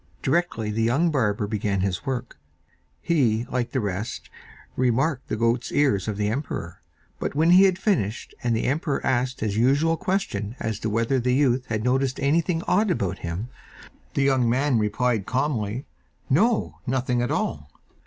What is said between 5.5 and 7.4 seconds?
ears of the emperor, but